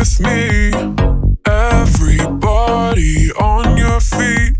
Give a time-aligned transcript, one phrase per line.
[0.00, 0.72] with me.
[1.46, 4.56] Everybody on your feet.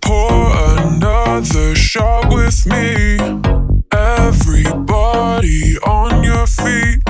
[0.00, 0.32] Pour
[0.80, 3.18] another shot with me.
[3.92, 7.04] Everybody on your feet.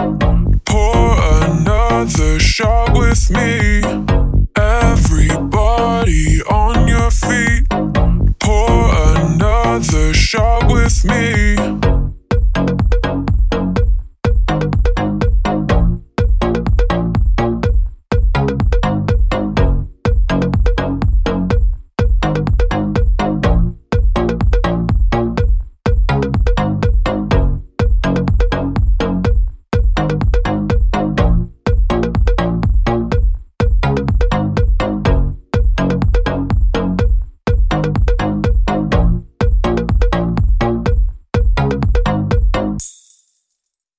[0.64, 1.06] Pour
[1.44, 3.71] another shot with me.